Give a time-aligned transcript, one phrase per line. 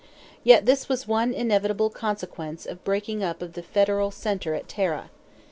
[0.43, 4.67] Yet this was one inevitable consequence of the breaking up of the federal centre at
[4.67, 5.11] Tara.